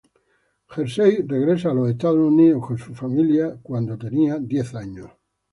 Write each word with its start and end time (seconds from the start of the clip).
Hersey 0.71 1.21
regresó 1.27 1.69
a 1.69 1.73
los 1.75 1.87
Estados 1.87 2.17
Unidos 2.17 2.65
con 2.65 2.75
su 2.79 2.95
familia 2.95 3.59
cuando 3.61 3.99
tenía 3.99 4.39
diez 4.39 4.73
años. 4.73 5.11